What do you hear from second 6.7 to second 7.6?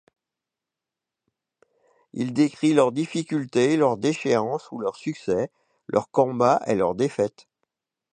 leurs défaites.